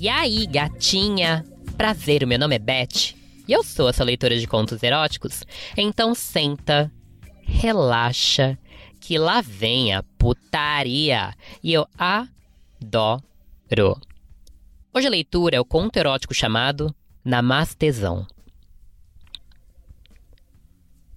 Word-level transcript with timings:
E 0.00 0.08
aí, 0.08 0.46
gatinha? 0.46 1.44
Prazer, 1.76 2.24
meu 2.24 2.38
nome 2.38 2.54
é 2.54 2.58
Beth 2.60 3.16
e 3.48 3.52
eu 3.52 3.64
sou 3.64 3.88
essa 3.88 4.04
leitora 4.04 4.38
de 4.38 4.46
contos 4.46 4.80
eróticos. 4.80 5.42
Então 5.76 6.14
senta, 6.14 6.88
relaxa, 7.42 8.56
que 9.00 9.18
lá 9.18 9.40
vem 9.40 9.92
a 9.92 10.04
putaria 10.16 11.34
e 11.60 11.72
eu 11.72 11.84
adoro. 11.98 13.20
Hoje 14.94 15.08
a 15.08 15.10
leitura 15.10 15.56
é 15.56 15.60
o 15.60 15.64
conto 15.64 15.96
erótico 15.96 16.32
chamado 16.32 16.94
Namastezão. 17.24 18.24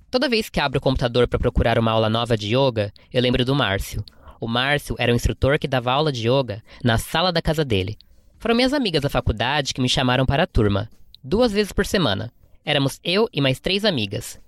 Toda 0.09 0.27
vez 0.27 0.49
que 0.49 0.59
abro 0.59 0.79
o 0.79 0.81
computador 0.81 1.27
para 1.27 1.37
procurar 1.37 1.77
uma 1.77 1.91
aula 1.91 2.09
nova 2.09 2.35
de 2.35 2.55
yoga, 2.55 2.91
eu 3.13 3.21
lembro 3.21 3.45
do 3.45 3.53
Márcio. 3.53 4.03
O 4.39 4.47
Márcio 4.47 4.95
era 4.97 5.11
o 5.11 5.15
instrutor 5.15 5.59
que 5.59 5.67
dava 5.67 5.91
aula 5.91 6.11
de 6.11 6.27
yoga 6.27 6.63
na 6.83 6.97
sala 6.97 7.31
da 7.31 7.43
casa 7.43 7.63
dele. 7.63 7.95
Foram 8.41 8.55
minhas 8.55 8.73
amigas 8.73 9.03
da 9.03 9.09
faculdade 9.09 9.71
que 9.71 9.79
me 9.79 9.87
chamaram 9.87 10.25
para 10.25 10.41
a 10.41 10.47
turma, 10.47 10.89
duas 11.23 11.51
vezes 11.51 11.71
por 11.71 11.85
semana. 11.85 12.33
Éramos 12.65 12.99
eu 13.03 13.29
e 13.31 13.39
mais 13.39 13.59
três 13.59 13.85
amigas. 13.85 14.39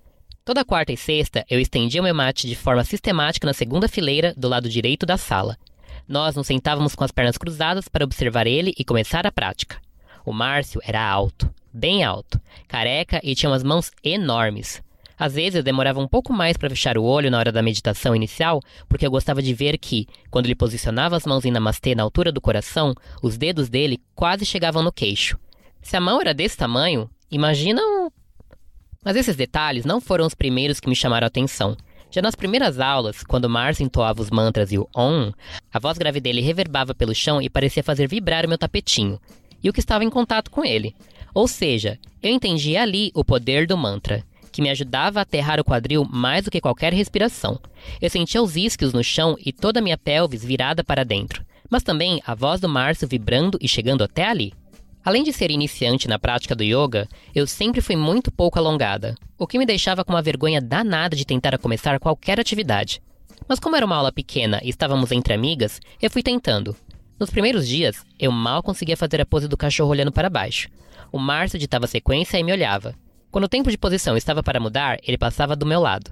Toda 0.44 0.66
quarta 0.66 0.92
e 0.92 0.98
sexta 0.98 1.46
eu 1.48 1.60
estendia 1.60 2.02
o 2.02 2.04
meu 2.04 2.16
mate 2.16 2.48
de 2.48 2.56
forma 2.56 2.84
sistemática 2.84 3.46
na 3.46 3.54
segunda 3.54 3.88
fileira 3.88 4.34
do 4.36 4.50
lado 4.50 4.68
direito 4.68 5.06
da 5.06 5.16
sala. 5.16 5.60
Nós 6.08 6.36
nos 6.36 6.48
sentávamos 6.48 6.96
com 6.96 7.04
as 7.04 7.12
pernas 7.12 7.38
cruzadas 7.38 7.88
para 7.88 8.04
observar 8.04 8.48
ele 8.48 8.74
e 8.80 8.84
começar 8.84 9.28
a 9.28 9.32
prática. 9.32 9.80
O 10.26 10.34
Márcio 10.34 10.82
era 10.84 11.08
alto, 11.08 11.54
bem 11.72 12.04
alto, 12.04 12.42
careca 12.68 13.22
e 13.24 13.36
tinha 13.36 13.52
umas 13.52 13.64
mãos 13.64 13.92
enormes. 14.04 14.82
Às 15.18 15.34
vezes 15.34 15.56
eu 15.56 15.64
demorava 15.64 16.00
um 16.00 16.08
pouco 16.08 16.34
mais 16.34 16.58
para 16.58 16.70
fechar 16.70 16.98
o 16.98 17.04
olho 17.04 17.30
na 17.30 17.38
hora 17.38 17.52
da 17.52 17.62
meditação 17.62 18.16
inicial, 18.16 18.62
porque 18.90 19.06
eu 19.06 19.12
gostava 19.12 19.42
de 19.42 19.54
ver 19.54 19.78
que, 19.78 20.08
quando 20.30 20.46
ele 20.46 20.56
posicionava 20.56 21.16
as 21.16 21.26
mãos 21.26 21.46
em 21.46 21.52
namastê 21.52 21.94
na 21.94 22.04
altura 22.04 22.32
do 22.32 22.42
coração, 22.42 22.94
os 23.22 23.38
dedos 23.38 23.70
dele 23.70 24.02
quase 24.16 24.46
chegavam 24.46 24.82
no 24.82 24.92
queixo. 24.92 25.38
Se 25.82 25.96
a 25.96 26.02
mão 26.02 26.20
era 26.20 26.34
desse 26.34 26.58
tamanho, 26.58 27.10
imagina 27.30 27.82
um. 27.82 28.10
Mas 29.04 29.16
esses 29.16 29.36
detalhes 29.36 29.86
não 29.86 30.00
foram 30.00 30.26
os 30.26 30.34
primeiros 30.34 30.80
que 30.80 30.90
me 30.90 30.96
chamaram 30.96 31.26
a 31.26 31.28
atenção. 31.28 31.76
Já 32.10 32.22
nas 32.22 32.36
primeiras 32.36 32.80
aulas, 32.80 33.24
quando 33.24 33.50
Mars 33.50 33.82
entoava 33.82 34.22
os 34.22 34.30
mantras 34.30 34.72
e 34.72 34.78
o 34.78 34.88
Om, 34.96 35.32
a 35.72 35.80
voz 35.80 35.98
grave 35.98 36.22
dele 36.22 36.42
reverbava 36.42 36.94
pelo 36.94 37.14
chão 37.14 37.42
e 37.42 37.50
parecia 37.50 37.84
fazer 37.84 38.08
vibrar 38.08 38.46
o 38.46 38.50
meu 38.50 38.58
tapetinho, 38.58 39.20
e 39.64 39.70
o 39.70 39.74
que 39.74 39.80
estava 39.80 40.04
em 40.04 40.10
contato 40.10 40.52
com 40.52 40.64
ele. 40.64 40.96
Ou 41.34 41.48
seja, 41.48 41.98
eu 42.22 42.30
entendi 42.30 42.78
ali 42.78 43.12
o 43.16 43.26
poder 43.26 43.66
do 43.66 43.76
mantra 43.76 44.24
que 44.54 44.62
me 44.62 44.70
ajudava 44.70 45.20
a 45.20 45.24
aterrar 45.24 45.60
o 45.60 45.64
quadril 45.64 46.08
mais 46.10 46.46
do 46.46 46.52
que 46.52 46.62
qualquer 46.62 46.94
respiração. 46.94 47.60
Eu 48.00 48.10
sentia 48.10 48.42
os 48.42 48.56
isquios 48.56 48.94
no 48.94 49.04
chão 49.04 49.36
e 49.44 49.52
toda 49.52 49.80
a 49.80 49.84
minha 49.84 49.98
pelvis 49.98 50.46
virada 50.46 50.84
para 50.84 51.04
dentro, 51.04 51.44
mas 51.70 51.82
também 51.82 52.22
a 52.26 52.36
voz 52.36 52.62
do 52.62 52.70
Márcio 52.70 53.08
vibrando 53.08 53.58
e 53.60 53.68
chegando 53.68 54.04
até 54.04 54.26
ali. 54.26 54.54
Além 55.04 55.24
de 55.24 55.34
ser 55.34 55.52
iniciante 55.52 56.08
na 56.08 56.18
prática 56.18 56.56
do 56.56 56.64
yoga, 56.64 57.10
eu 57.36 57.46
sempre 57.46 57.82
fui 57.82 57.96
muito 57.96 58.32
pouco 58.32 58.58
alongada, 58.58 59.16
o 59.38 59.46
que 59.46 59.58
me 59.58 59.66
deixava 59.66 60.06
com 60.06 60.14
uma 60.14 60.22
vergonha 60.22 60.62
danada 60.62 61.16
de 61.16 61.26
tentar 61.26 61.58
começar 61.58 62.00
qualquer 62.00 62.40
atividade. 62.40 63.02
Mas 63.48 63.60
como 63.60 63.76
era 63.76 63.86
uma 63.86 63.98
aula 63.98 64.12
pequena 64.12 64.62
e 64.64 64.70
estávamos 64.70 65.12
entre 65.12 65.34
amigas, 65.34 65.82
eu 66.02 66.10
fui 66.10 66.24
tentando. 66.24 66.76
Nos 67.20 67.30
primeiros 67.30 67.68
dias, 67.68 68.06
eu 68.20 68.32
mal 68.32 68.64
conseguia 68.64 68.96
fazer 68.96 69.20
a 69.20 69.26
pose 69.26 69.48
do 69.48 69.58
cachorro 69.58 69.90
olhando 69.90 70.12
para 70.12 70.30
baixo. 70.30 70.70
O 71.12 71.20
Márcio 71.20 71.60
ditava 71.60 71.86
sequência 71.86 72.38
e 72.38 72.44
me 72.44 72.52
olhava. 72.52 72.96
Quando 73.34 73.46
o 73.46 73.50
tempo 73.50 73.72
de 73.72 73.80
posição 73.80 74.16
estava 74.16 74.44
para 74.44 74.60
mudar, 74.60 75.00
ele 75.02 75.18
passava 75.18 75.56
do 75.56 75.66
meu 75.66 75.82
lado. 75.82 76.12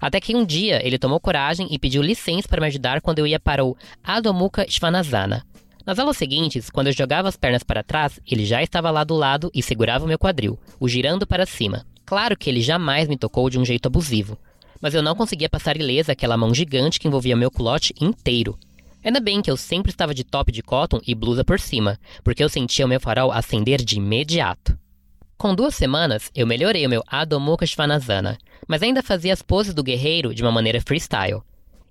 Até 0.00 0.18
que 0.18 0.34
um 0.34 0.42
dia 0.42 0.80
ele 0.82 0.98
tomou 0.98 1.20
coragem 1.20 1.68
e 1.70 1.78
pediu 1.78 2.00
licença 2.00 2.48
para 2.48 2.62
me 2.62 2.66
ajudar 2.68 3.02
quando 3.02 3.18
eu 3.18 3.26
ia 3.26 3.38
para 3.38 3.62
o 3.62 3.76
Adho 4.02 4.32
Mukha 4.32 4.64
Svanasana. 4.66 5.44
Nas 5.84 5.98
aulas 5.98 6.16
seguintes, 6.16 6.70
quando 6.70 6.86
eu 6.86 6.94
jogava 6.94 7.28
as 7.28 7.36
pernas 7.36 7.62
para 7.62 7.82
trás, 7.82 8.18
ele 8.26 8.46
já 8.46 8.62
estava 8.62 8.90
lá 8.90 9.04
do 9.04 9.14
lado 9.14 9.50
e 9.52 9.62
segurava 9.62 10.06
o 10.06 10.08
meu 10.08 10.18
quadril, 10.18 10.58
o 10.80 10.88
girando 10.88 11.26
para 11.26 11.44
cima. 11.44 11.84
Claro 12.06 12.38
que 12.38 12.48
ele 12.48 12.62
jamais 12.62 13.06
me 13.06 13.18
tocou 13.18 13.50
de 13.50 13.58
um 13.58 13.66
jeito 13.66 13.88
abusivo, 13.88 14.38
mas 14.80 14.94
eu 14.94 15.02
não 15.02 15.14
conseguia 15.14 15.50
passar 15.50 15.76
ilesa 15.76 16.12
aquela 16.12 16.38
mão 16.38 16.54
gigante 16.54 16.98
que 16.98 17.06
envolvia 17.06 17.36
meu 17.36 17.50
culote 17.50 17.92
inteiro. 18.00 18.58
Ainda 19.04 19.20
bem 19.20 19.42
que 19.42 19.50
eu 19.50 19.58
sempre 19.58 19.90
estava 19.90 20.14
de 20.14 20.24
top 20.24 20.50
de 20.50 20.62
cotton 20.62 21.02
e 21.06 21.14
blusa 21.14 21.44
por 21.44 21.60
cima, 21.60 22.00
porque 22.24 22.42
eu 22.42 22.48
sentia 22.48 22.86
o 22.86 22.88
meu 22.88 22.98
farol 22.98 23.30
acender 23.30 23.84
de 23.84 23.98
imediato. 23.98 24.80
Com 25.42 25.56
duas 25.56 25.74
semanas, 25.74 26.30
eu 26.36 26.46
melhorei 26.46 26.86
o 26.86 26.88
meu 26.88 27.02
Adho 27.04 27.40
Mukha 27.40 27.66
Svanasana, 27.66 28.38
mas 28.68 28.80
ainda 28.80 29.02
fazia 29.02 29.32
as 29.32 29.42
poses 29.42 29.74
do 29.74 29.82
guerreiro 29.82 30.32
de 30.32 30.40
uma 30.40 30.52
maneira 30.52 30.80
freestyle. 30.80 31.42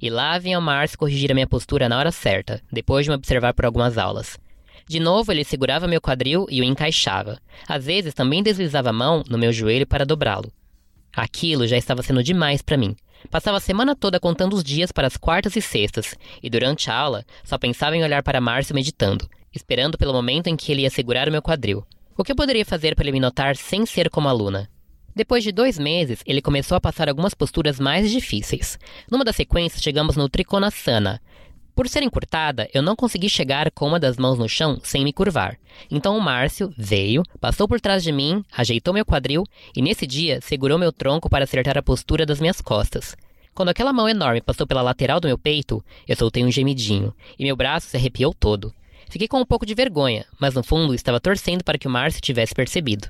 E 0.02 0.10
lá 0.10 0.40
vinha 0.40 0.58
o 0.58 0.62
Mars 0.62 0.96
corrigir 0.96 1.30
a 1.30 1.34
minha 1.34 1.46
postura 1.46 1.90
na 1.90 2.00
hora 2.00 2.14
certa, 2.14 2.62
depois 2.72 3.04
de 3.04 3.10
me 3.10 3.16
observar 3.18 3.54
por 3.54 3.66
algumas 3.66 3.98
aulas. 3.98 4.40
De 4.88 5.02
novo, 5.02 5.34
ele 5.34 5.44
segurava 5.44 5.86
meu 5.86 6.00
quadril 6.00 6.46
e 6.50 6.62
o 6.62 6.64
encaixava. 6.64 7.40
Às 7.68 7.86
vezes, 7.86 8.14
também 8.14 8.42
deslizava 8.42 8.92
a 8.92 8.94
mão 8.94 9.22
no 9.28 9.38
meu 9.38 9.52
joelho 9.52 9.86
para 9.86 10.06
dobrá-lo. 10.06 10.50
Aquilo 11.14 11.68
já 11.68 11.76
estava 11.76 12.02
sendo 12.02 12.24
demais 12.24 12.62
para 12.62 12.78
mim. 12.78 12.96
Passava 13.30 13.58
a 13.58 13.60
semana 13.60 13.98
toda 13.98 14.18
contando 14.18 14.54
os 14.54 14.64
dias 14.64 14.94
para 14.94 15.08
as 15.08 15.18
quartas 15.18 15.58
e 15.58 15.62
sextas, 15.62 16.16
e 16.42 16.50
durante 16.50 16.90
a 16.90 16.96
aula 16.96 17.26
só 17.44 17.58
pensava 17.58 17.98
em 17.98 18.04
olhar 18.04 18.24
para 18.24 18.40
Márcio 18.40 18.74
meditando, 18.74 19.30
esperando 19.54 19.98
pelo 19.98 20.14
momento 20.14 20.48
em 20.48 20.56
que 20.56 20.72
ele 20.72 20.84
ia 20.84 20.90
segurar 20.90 21.28
o 21.28 21.32
meu 21.34 21.42
quadril. 21.42 21.86
O 22.22 22.24
que 22.24 22.32
eu 22.32 22.36
poderia 22.36 22.64
fazer 22.64 22.94
para 22.94 23.06
ele 23.06 23.14
me 23.14 23.20
notar 23.20 23.56
sem 23.56 23.84
ser 23.84 24.08
como 24.08 24.30
aluna? 24.30 24.70
Depois 25.16 25.44
de 25.44 25.52
dois 25.52 25.80
meses, 25.80 26.22
ele 26.24 26.40
começou 26.40 26.76
a 26.76 26.80
passar 26.80 27.10
algumas 27.10 27.34
posturas 27.34 27.80
mais 27.80 28.12
difíceis. 28.12 28.78
Numa 29.10 29.26
das 29.26 29.36
sequências, 29.36 29.82
chegamos 29.82 30.16
no 30.16 30.30
Trikonasana. 30.30 31.20
Por 31.76 31.90
ser 31.90 32.04
encurtada, 32.04 32.70
eu 32.76 32.84
não 32.84 32.96
consegui 32.96 33.28
chegar 33.28 33.72
com 33.72 33.88
uma 33.88 34.00
das 34.00 34.18
mãos 34.18 34.38
no 34.38 34.48
chão 34.48 34.80
sem 34.84 35.04
me 35.04 35.12
curvar. 35.12 35.58
Então 35.90 36.16
o 36.16 36.22
Márcio 36.22 36.72
veio, 36.78 37.24
passou 37.40 37.68
por 37.68 37.82
trás 37.82 38.04
de 38.04 38.12
mim, 38.12 38.46
ajeitou 38.56 38.94
meu 38.94 39.04
quadril 39.04 39.44
e 39.76 39.82
nesse 39.82 40.06
dia 40.06 40.42
segurou 40.42 40.78
meu 40.78 40.92
tronco 40.92 41.28
para 41.28 41.46
acertar 41.46 41.76
a 41.76 41.82
postura 41.82 42.24
das 42.24 42.40
minhas 42.40 42.62
costas. 42.62 43.18
Quando 43.52 43.70
aquela 43.70 43.92
mão 43.92 44.08
enorme 44.08 44.42
passou 44.42 44.68
pela 44.68 44.84
lateral 44.84 45.20
do 45.20 45.28
meu 45.28 45.40
peito, 45.40 45.84
eu 46.08 46.16
soltei 46.16 46.46
um 46.46 46.52
gemidinho 46.52 47.16
e 47.40 47.44
meu 47.44 47.56
braço 47.56 47.88
se 47.88 47.98
arrepiou 47.98 48.32
todo. 48.32 48.72
Fiquei 49.12 49.28
com 49.28 49.42
um 49.42 49.46
pouco 49.46 49.66
de 49.66 49.76
vergonha, 49.76 50.26
mas 50.40 50.54
no 50.54 50.64
fundo 50.64 50.96
estava 50.96 51.20
torcendo 51.20 51.66
para 51.66 51.78
que 51.78 51.86
o 51.86 51.92
Márcio 51.92 52.22
tivesse 52.22 52.56
percebido. 52.56 53.10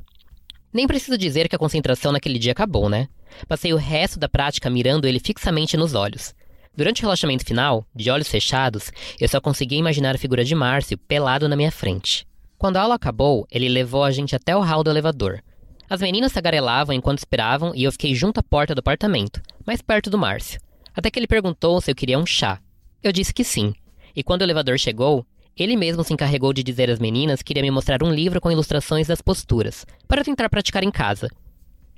Nem 0.74 0.88
preciso 0.88 1.16
dizer 1.16 1.48
que 1.48 1.56
a 1.56 1.60
concentração 1.60 2.12
naquele 2.12 2.40
dia 2.40 2.54
acabou, 2.54 2.90
né? 2.90 3.08
Passei 3.48 3.72
o 3.72 3.78
resto 3.78 4.18
da 4.18 4.28
prática 4.28 4.68
mirando 4.68 5.06
ele 5.06 5.20
fixamente 5.20 5.78
nos 5.78 5.94
olhos. 5.94 6.34
Durante 6.76 7.02
o 7.02 7.04
relaxamento 7.04 7.46
final, 7.46 7.86
de 7.94 8.10
olhos 8.10 8.28
fechados, 8.28 8.92
eu 9.20 9.30
só 9.30 9.40
conseguia 9.40 9.78
imaginar 9.78 10.16
a 10.16 10.18
figura 10.18 10.44
de 10.44 10.56
Márcio 10.56 10.98
pelado 10.98 11.48
na 11.48 11.56
minha 11.56 11.72
frente. 11.72 12.26
Quando 12.58 12.78
a 12.78 12.82
aula 12.82 12.96
acabou, 12.96 13.46
ele 13.52 13.70
levou 13.70 14.04
a 14.04 14.10
gente 14.10 14.36
até 14.36 14.56
o 14.58 14.62
hall 14.62 14.84
do 14.84 14.90
elevador. 14.90 15.44
As 15.88 16.02
meninas 16.02 16.32
tagarelavam 16.32 16.96
enquanto 16.96 17.20
esperavam 17.20 17.74
e 17.76 17.84
eu 17.84 17.92
fiquei 17.92 18.16
junto 18.16 18.40
à 18.40 18.44
porta 18.44 18.74
do 18.74 18.80
apartamento, 18.80 19.40
mais 19.68 19.84
perto 19.84 20.10
do 20.10 20.18
Márcio. 20.18 20.60
Até 20.96 21.12
que 21.12 21.20
ele 21.20 21.28
perguntou 21.28 21.80
se 21.80 21.92
eu 21.92 21.96
queria 21.96 22.18
um 22.18 22.26
chá. 22.26 22.60
Eu 23.04 23.12
disse 23.12 23.32
que 23.32 23.44
sim. 23.44 23.76
E 24.16 24.24
quando 24.24 24.42
o 24.42 24.46
elevador 24.46 24.80
chegou, 24.80 25.26
ele 25.58 25.76
mesmo 25.76 26.04
se 26.04 26.14
encarregou 26.14 26.54
de 26.54 26.64
dizer 26.64 26.90
às 26.90 27.00
meninas 27.00 27.42
que 27.42 27.54
iria 27.54 27.64
me 27.64 27.72
mostrar 27.72 28.04
um 28.04 28.14
livro 28.14 28.40
com 28.40 28.52
ilustrações 28.52 29.08
das 29.08 29.22
posturas, 29.22 29.86
para 30.08 30.24
tentar 30.24 30.50
praticar 30.50 30.84
em 30.84 30.92
casa. 30.92 31.30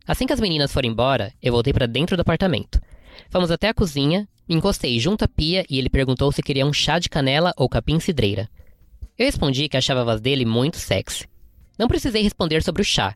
Assim 0.08 0.26
que 0.26 0.34
as 0.34 0.40
meninas 0.40 0.74
foram 0.74 0.90
embora, 0.90 1.34
eu 1.42 1.54
voltei 1.54 1.72
para 1.72 1.88
dentro 1.88 2.18
do 2.18 2.22
apartamento. 2.22 2.82
Fomos 3.30 3.52
até 3.52 3.70
a 3.70 3.74
cozinha, 3.74 4.28
me 4.48 4.56
encostei 4.56 5.00
junto 5.00 5.24
à 5.24 5.28
pia 5.28 5.64
e 5.70 5.78
ele 5.78 5.90
perguntou 5.90 6.32
se 6.32 6.44
queria 6.44 6.66
um 6.66 6.74
chá 6.74 7.00
de 7.00 7.10
canela 7.10 7.54
ou 7.56 7.70
capim 7.70 8.00
cidreira. 8.00 8.50
Eu 9.18 9.26
respondi 9.26 9.70
que 9.70 9.78
achava 9.78 10.02
a 10.02 10.06
voz 10.06 10.20
dele 10.20 10.46
muito 10.46 10.78
sexy. 10.78 11.26
Não 11.78 11.88
precisei 11.88 12.22
responder 12.22 12.64
sobre 12.64 12.82
o 12.82 12.86
chá. 12.86 13.16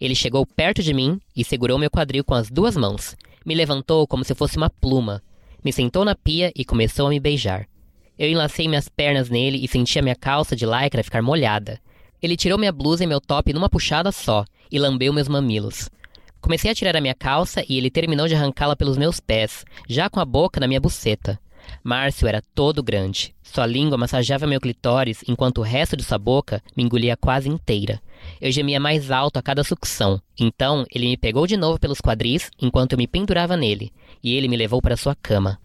Ele 0.00 0.14
chegou 0.14 0.46
perto 0.46 0.82
de 0.82 0.92
mim 0.92 1.20
e 1.36 1.44
segurou 1.44 1.78
meu 1.78 1.90
quadril 1.90 2.24
com 2.24 2.34
as 2.34 2.50
duas 2.50 2.76
mãos. 2.76 3.16
Me 3.44 3.54
levantou 3.54 4.06
como 4.06 4.24
se 4.24 4.34
fosse 4.34 4.56
uma 4.56 4.70
pluma. 4.70 5.22
Me 5.64 5.72
sentou 5.72 6.04
na 6.04 6.14
pia 6.14 6.52
e 6.56 6.64
começou 6.64 7.06
a 7.06 7.10
me 7.10 7.20
beijar. 7.20 7.66
Eu 8.18 8.28
enlacei 8.28 8.68
minhas 8.68 8.88
pernas 8.88 9.28
nele 9.28 9.64
e 9.64 9.68
senti 9.68 9.98
a 9.98 10.02
minha 10.02 10.14
calça 10.14 10.54
de 10.54 10.64
lycra 10.64 11.02
ficar 11.02 11.22
molhada. 11.22 11.80
Ele 12.22 12.36
tirou 12.36 12.58
minha 12.58 12.72
blusa 12.72 13.04
e 13.04 13.06
meu 13.06 13.20
top 13.20 13.52
numa 13.52 13.68
puxada 13.68 14.12
só 14.12 14.44
e 14.70 14.78
lambeu 14.78 15.12
meus 15.12 15.28
mamilos. 15.28 15.90
Comecei 16.40 16.70
a 16.70 16.74
tirar 16.74 16.96
a 16.96 17.00
minha 17.00 17.14
calça 17.14 17.64
e 17.68 17.76
ele 17.76 17.90
terminou 17.90 18.28
de 18.28 18.34
arrancá-la 18.34 18.76
pelos 18.76 18.96
meus 18.96 19.18
pés, 19.18 19.64
já 19.88 20.08
com 20.08 20.20
a 20.20 20.24
boca 20.24 20.60
na 20.60 20.68
minha 20.68 20.80
buceta. 20.80 21.40
Márcio 21.82 22.28
era 22.28 22.42
todo 22.54 22.82
grande. 22.82 23.34
Sua 23.42 23.66
língua 23.66 23.96
massageava 23.96 24.46
meu 24.46 24.60
clitóris 24.60 25.22
enquanto 25.26 25.58
o 25.58 25.62
resto 25.62 25.96
de 25.96 26.04
sua 26.04 26.18
boca 26.18 26.62
me 26.76 26.82
engolia 26.82 27.16
quase 27.16 27.48
inteira. 27.48 28.00
Eu 28.40 28.52
gemia 28.52 28.78
mais 28.78 29.10
alto 29.10 29.38
a 29.38 29.42
cada 29.42 29.64
sucção. 29.64 30.20
Então, 30.38 30.84
ele 30.94 31.06
me 31.06 31.16
pegou 31.16 31.46
de 31.46 31.56
novo 31.56 31.78
pelos 31.78 32.00
quadris 32.00 32.50
enquanto 32.60 32.92
eu 32.92 32.98
me 32.98 33.06
pendurava 33.06 33.56
nele, 33.56 33.92
e 34.22 34.34
ele 34.34 34.48
me 34.48 34.56
levou 34.56 34.80
para 34.80 34.96
sua 34.96 35.14
cama. 35.14 35.58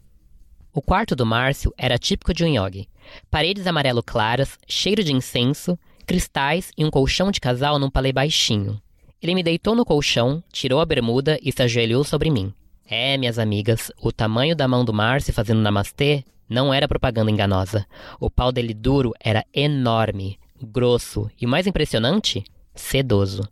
O 0.80 0.81
quarto 0.81 1.14
do 1.14 1.26
Márcio 1.26 1.74
era 1.78 1.98
típico 1.98 2.34
de 2.34 2.46
um 2.46 2.48
yogi. 2.48 2.88
Paredes 3.30 3.68
amarelo 3.68 4.02
claras, 4.02 4.58
cheiro 4.66 5.04
de 5.04 5.12
incenso, 5.12 5.78
cristais 6.08 6.72
e 6.78 6.86
um 6.86 6.90
colchão 6.90 7.31
de 7.31 7.42
casal 7.42 7.78
num 7.78 7.90
palê 7.90 8.14
baixinho. 8.14 8.81
Ele 9.22 9.36
me 9.36 9.44
deitou 9.44 9.76
no 9.76 9.84
colchão, 9.84 10.42
tirou 10.54 10.80
a 10.80 10.86
bermuda 10.86 11.38
e 11.44 11.52
se 11.52 11.62
ajoelhou 11.62 12.06
sobre 12.06 12.31
mim. 12.31 12.54
É, 12.90 13.18
minhas 13.18 13.38
amigas, 13.38 13.92
o 14.02 14.10
tamanho 14.10 14.56
da 14.56 14.70
mão 14.70 14.86
do 14.86 14.94
Márcio 14.94 15.34
fazendo 15.34 15.60
namastê 15.60 16.24
não 16.48 16.74
era 16.74 16.88
propaganda 16.88 17.30
enganosa. 17.30 17.86
O 18.18 18.31
pau 18.31 18.50
dele 18.50 18.74
duro 18.74 19.12
era 19.20 19.44
enorme, 19.54 20.40
grosso 20.64 21.30
e, 21.42 21.46
mais 21.46 21.68
impressionante, 21.68 22.42
sedoso. 22.80 23.48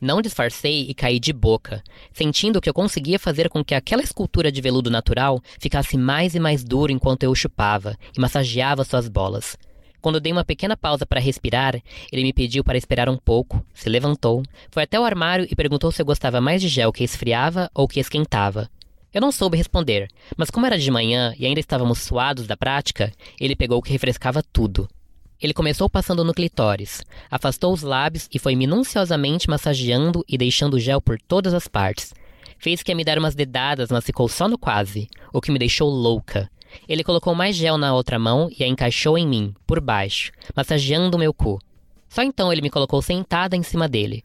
Não 0.00 0.20
disfarcei 0.20 0.86
e 0.88 0.94
caí 0.94 1.18
de 1.18 1.32
boca, 1.32 1.82
sentindo 2.12 2.60
que 2.60 2.68
eu 2.68 2.74
conseguia 2.74 3.18
fazer 3.18 3.48
com 3.48 3.64
que 3.64 3.74
aquela 3.74 4.02
escultura 4.02 4.52
de 4.52 4.60
veludo 4.60 4.90
natural 4.90 5.40
ficasse 5.58 5.96
mais 5.96 6.34
e 6.34 6.40
mais 6.40 6.62
dura 6.62 6.92
enquanto 6.92 7.22
eu 7.22 7.30
o 7.30 7.34
chupava 7.34 7.96
e 8.16 8.20
massageava 8.20 8.84
suas 8.84 9.08
bolas. 9.08 9.56
Quando 10.00 10.20
dei 10.20 10.30
uma 10.30 10.44
pequena 10.44 10.76
pausa 10.76 11.06
para 11.06 11.18
respirar, 11.18 11.82
ele 12.12 12.22
me 12.22 12.32
pediu 12.32 12.62
para 12.62 12.78
esperar 12.78 13.08
um 13.08 13.16
pouco, 13.16 13.64
se 13.74 13.88
levantou, 13.88 14.42
foi 14.70 14.82
até 14.82 15.00
o 15.00 15.04
armário 15.04 15.46
e 15.50 15.56
perguntou 15.56 15.90
se 15.90 16.02
eu 16.02 16.06
gostava 16.06 16.40
mais 16.40 16.60
de 16.60 16.68
gel 16.68 16.92
que 16.92 17.02
esfriava 17.02 17.70
ou 17.74 17.88
que 17.88 17.98
esquentava. 17.98 18.68
Eu 19.12 19.20
não 19.20 19.32
soube 19.32 19.56
responder, 19.56 20.08
mas 20.36 20.50
como 20.50 20.66
era 20.66 20.78
de 20.78 20.90
manhã 20.90 21.34
e 21.38 21.46
ainda 21.46 21.58
estávamos 21.58 22.00
suados 22.00 22.46
da 22.46 22.56
prática, 22.56 23.10
ele 23.40 23.56
pegou 23.56 23.78
o 23.78 23.82
que 23.82 23.90
refrescava 23.90 24.42
tudo. 24.42 24.86
Ele 25.40 25.52
começou 25.52 25.88
passando 25.88 26.24
no 26.24 26.32
clitóris, 26.32 27.02
afastou 27.30 27.72
os 27.72 27.82
lábios 27.82 28.28
e 28.32 28.38
foi 28.38 28.56
minuciosamente 28.56 29.50
massageando 29.50 30.24
e 30.26 30.38
deixando 30.38 30.80
gel 30.80 31.00
por 31.00 31.20
todas 31.20 31.52
as 31.52 31.68
partes. 31.68 32.14
Fez 32.58 32.82
que 32.82 32.94
me 32.94 33.04
dar 33.04 33.18
umas 33.18 33.34
dedadas, 33.34 33.90
mas 33.90 34.04
ficou 34.04 34.28
só 34.28 34.48
no 34.48 34.56
quase, 34.56 35.08
o 35.32 35.40
que 35.40 35.50
me 35.50 35.58
deixou 35.58 35.90
louca. 35.90 36.50
Ele 36.88 37.04
colocou 37.04 37.34
mais 37.34 37.54
gel 37.54 37.76
na 37.76 37.94
outra 37.94 38.18
mão 38.18 38.48
e 38.58 38.64
a 38.64 38.66
encaixou 38.66 39.18
em 39.18 39.26
mim, 39.26 39.54
por 39.66 39.80
baixo, 39.80 40.32
massageando 40.54 41.18
meu 41.18 41.34
cu. 41.34 41.60
Só 42.08 42.22
então 42.22 42.50
ele 42.50 42.62
me 42.62 42.70
colocou 42.70 43.02
sentada 43.02 43.56
em 43.56 43.62
cima 43.62 43.86
dele. 43.86 44.24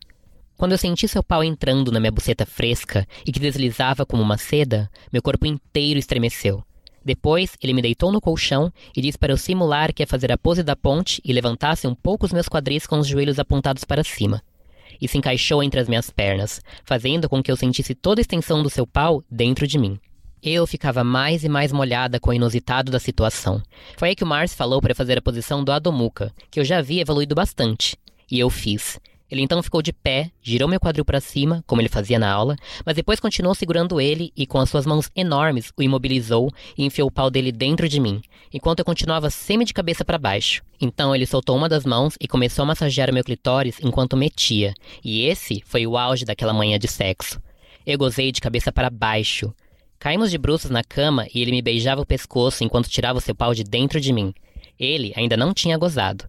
Quando 0.56 0.74
eu 0.74 0.78
senti 0.78 1.08
seu 1.08 1.24
pau 1.24 1.44
entrando 1.44 1.92
na 1.92 2.00
minha 2.00 2.12
buceta 2.12 2.46
fresca 2.46 3.06
e 3.26 3.32
que 3.32 3.40
deslizava 3.40 4.06
como 4.06 4.24
uma 4.24 4.38
seda, 4.38 4.90
meu 5.12 5.22
corpo 5.22 5.46
inteiro 5.46 6.00
estremeceu. 6.00 6.64
Depois, 7.04 7.58
ele 7.62 7.74
me 7.74 7.82
deitou 7.82 8.12
no 8.12 8.22
colchão 8.22 8.72
e 8.96 9.02
disse 9.02 9.18
para 9.18 9.34
eu 9.34 9.38
simular 9.38 9.94
que 9.94 10.04
ia 10.04 10.08
fazer 10.08 10.32
a 10.32 10.38
pose 10.38 10.64
da 10.64 10.76
ponte 10.76 11.22
e 11.26 11.34
levantasse 11.34 11.88
um 11.88 11.96
pouco 11.96 12.26
os 12.26 12.34
meus 12.34 12.48
quadris 12.48 12.86
com 12.86 13.00
os 13.00 13.08
joelhos 13.08 13.40
apontados 13.40 13.84
para 13.84 14.04
cima. 14.04 14.42
E 15.02 15.08
se 15.08 15.18
encaixou 15.18 15.64
entre 15.64 15.80
as 15.80 15.90
minhas 15.90 16.10
pernas, 16.10 16.62
fazendo 16.84 17.28
com 17.28 17.42
que 17.42 17.52
eu 17.52 17.56
sentisse 17.56 17.96
toda 17.96 18.22
a 18.22 18.24
extensão 18.24 18.62
do 18.62 18.70
seu 18.70 18.86
pau 18.86 19.24
dentro 19.30 19.66
de 19.66 19.80
mim. 19.80 20.00
Eu 20.44 20.66
ficava 20.66 21.04
mais 21.04 21.44
e 21.44 21.50
mais 21.50 21.72
molhada 21.72 22.20
com 22.20 22.32
o 22.32 22.34
inusitado 22.34 22.92
da 22.92 23.00
situação. 23.00 23.62
Foi 23.96 24.10
aí 24.10 24.16
que 24.16 24.24
o 24.24 24.28
Mars 24.28 24.54
falou 24.54 24.82
para 24.82 24.96
fazer 24.96 25.18
a 25.18 25.22
posição 25.22 25.64
do 25.64 25.72
Adomuka, 25.72 26.34
que 26.50 26.60
eu 26.60 26.66
já 26.66 26.80
havia 26.80 27.02
evoluído 27.02 27.36
bastante. 27.36 27.96
E 28.30 28.40
eu 28.40 28.50
fiz. 28.50 29.00
Ele 29.32 29.42
então 29.42 29.64
ficou 29.64 29.82
de 29.82 29.94
pé, 29.94 30.30
girou 30.42 30.68
meu 30.68 30.80
quadril 30.80 31.06
para 31.06 31.22
cima, 31.22 31.64
como 31.66 31.82
ele 31.82 31.88
fazia 31.88 32.20
na 32.20 32.30
aula, 32.30 32.58
mas 32.86 32.98
depois 32.98 33.18
continuou 33.18 33.56
segurando 33.56 34.02
ele 34.02 34.34
e 34.36 34.46
com 34.46 34.60
as 34.60 34.70
suas 34.70 34.86
mãos 34.86 35.10
enormes 35.16 35.72
o 35.78 35.82
imobilizou 35.82 36.52
e 36.78 36.84
enfiou 36.84 37.08
o 37.08 37.12
pau 37.12 37.32
dele 37.32 37.50
dentro 37.50 37.88
de 37.88 37.98
mim, 37.98 38.22
enquanto 38.54 38.80
eu 38.80 38.86
continuava 38.86 39.30
semi 39.30 39.64
de 39.64 39.74
cabeça 39.74 40.04
para 40.04 40.18
baixo. 40.18 40.62
Então 40.82 41.16
ele 41.16 41.26
soltou 41.26 41.56
uma 41.56 41.70
das 41.70 41.86
mãos 41.86 42.18
e 42.20 42.28
começou 42.28 42.64
a 42.64 42.66
massagear 42.66 43.10
o 43.10 43.14
meu 43.14 43.24
clitóris 43.24 43.78
enquanto 43.82 44.18
metia, 44.18 44.74
e 45.02 45.22
esse 45.22 45.64
foi 45.66 45.88
o 45.88 45.98
auge 45.98 46.26
daquela 46.26 46.54
manhã 46.54 46.78
de 46.78 46.90
sexo. 46.90 47.42
Eu 47.86 47.98
gozei 47.98 48.34
de 48.34 48.42
cabeça 48.42 48.70
para 48.70 48.90
baixo. 48.90 49.54
Caímos 49.98 50.30
de 50.30 50.38
bruços 50.38 50.70
na 50.70 50.84
cama 50.84 51.26
e 51.34 51.42
ele 51.42 51.52
me 51.52 51.62
beijava 51.62 52.02
o 52.02 52.06
pescoço 52.06 52.66
enquanto 52.66 52.90
tirava 52.90 53.20
o 53.20 53.22
seu 53.22 53.34
pau 53.34 53.54
de 53.54 53.64
dentro 53.64 54.02
de 54.02 54.12
mim. 54.12 54.34
Ele 54.78 55.14
ainda 55.16 55.38
não 55.38 55.54
tinha 55.54 55.78
gozado. 55.78 56.26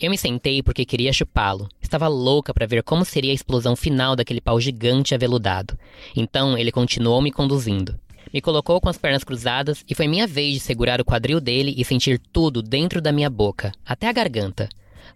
Eu 0.00 0.12
me 0.12 0.16
sentei 0.16 0.62
porque 0.62 0.84
queria 0.84 1.12
chupá-lo. 1.12 1.68
Estava 1.82 2.06
louca 2.06 2.54
para 2.54 2.68
ver 2.68 2.84
como 2.84 3.04
seria 3.04 3.32
a 3.32 3.34
explosão 3.34 3.74
final 3.74 4.14
daquele 4.14 4.40
pau 4.40 4.60
gigante 4.60 5.12
aveludado. 5.12 5.76
Então 6.14 6.56
ele 6.56 6.70
continuou 6.70 7.20
me 7.20 7.32
conduzindo. 7.32 7.98
Me 8.32 8.40
colocou 8.40 8.80
com 8.80 8.88
as 8.88 8.96
pernas 8.96 9.24
cruzadas 9.24 9.84
e 9.88 9.96
foi 9.96 10.06
minha 10.06 10.24
vez 10.24 10.54
de 10.54 10.60
segurar 10.60 11.00
o 11.00 11.04
quadril 11.04 11.40
dele 11.40 11.74
e 11.76 11.84
sentir 11.84 12.20
tudo 12.32 12.62
dentro 12.62 13.00
da 13.00 13.10
minha 13.10 13.28
boca, 13.28 13.72
até 13.84 14.06
a 14.06 14.12
garganta. 14.12 14.68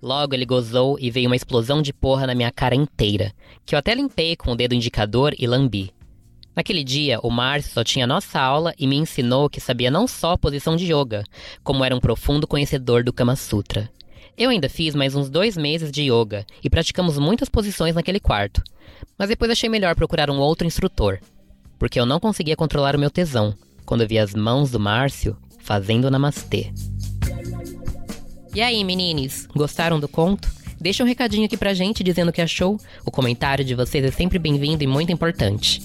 Logo 0.02 0.34
ele 0.34 0.44
gozou 0.44 0.98
e 0.98 1.12
veio 1.12 1.28
uma 1.28 1.36
explosão 1.36 1.80
de 1.80 1.92
porra 1.92 2.26
na 2.26 2.34
minha 2.34 2.50
cara 2.50 2.74
inteira, 2.74 3.32
que 3.64 3.76
eu 3.76 3.78
até 3.78 3.94
limpei 3.94 4.34
com 4.34 4.50
o 4.50 4.56
dedo 4.56 4.74
indicador 4.74 5.32
e 5.38 5.46
lambi. 5.46 5.92
Naquele 6.56 6.82
dia, 6.82 7.20
o 7.22 7.30
Márcio 7.30 7.72
só 7.72 7.84
tinha 7.84 8.04
nossa 8.04 8.40
aula 8.40 8.74
e 8.76 8.88
me 8.88 8.96
ensinou 8.96 9.48
que 9.48 9.60
sabia 9.60 9.92
não 9.92 10.08
só 10.08 10.32
a 10.32 10.38
posição 10.38 10.74
de 10.74 10.92
yoga, 10.92 11.22
como 11.62 11.84
era 11.84 11.94
um 11.94 12.00
profundo 12.00 12.48
conhecedor 12.48 13.04
do 13.04 13.12
Kama 13.12 13.36
Sutra. 13.36 13.88
Eu 14.36 14.48
ainda 14.48 14.68
fiz 14.68 14.94
mais 14.94 15.14
uns 15.14 15.28
dois 15.28 15.56
meses 15.56 15.92
de 15.92 16.10
yoga 16.10 16.46
e 16.64 16.70
praticamos 16.70 17.18
muitas 17.18 17.48
posições 17.48 17.94
naquele 17.94 18.18
quarto. 18.18 18.62
Mas 19.18 19.28
depois 19.28 19.50
achei 19.50 19.68
melhor 19.68 19.94
procurar 19.94 20.30
um 20.30 20.38
outro 20.38 20.66
instrutor, 20.66 21.18
porque 21.78 22.00
eu 22.00 22.06
não 22.06 22.18
conseguia 22.18 22.56
controlar 22.56 22.96
o 22.96 22.98
meu 22.98 23.10
tesão 23.10 23.54
quando 23.84 24.06
vi 24.06 24.18
as 24.18 24.34
mãos 24.34 24.70
do 24.70 24.80
Márcio 24.80 25.36
fazendo 25.58 26.10
namastê. 26.10 26.72
E 28.54 28.60
aí, 28.60 28.82
menines, 28.84 29.46
gostaram 29.54 30.00
do 30.00 30.08
conto? 30.08 30.48
Deixa 30.80 31.04
um 31.04 31.06
recadinho 31.06 31.44
aqui 31.44 31.56
pra 31.56 31.74
gente 31.74 32.02
dizendo 32.02 32.30
o 32.30 32.32
que 32.32 32.42
achou. 32.42 32.78
O 33.04 33.10
comentário 33.10 33.64
de 33.64 33.74
vocês 33.74 34.04
é 34.04 34.10
sempre 34.10 34.38
bem-vindo 34.38 34.82
e 34.82 34.86
muito 34.86 35.12
importante. 35.12 35.80